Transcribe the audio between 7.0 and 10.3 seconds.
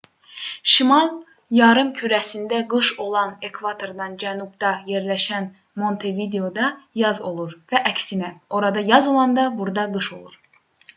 yaz olur və əksinə orada yaz olanda burada qış